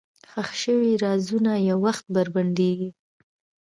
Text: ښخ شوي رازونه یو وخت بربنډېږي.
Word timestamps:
ښخ 0.31 0.49
شوي 0.63 0.91
رازونه 1.03 1.51
یو 1.69 1.77
وخت 1.85 2.05
بربنډېږي. 2.13 2.89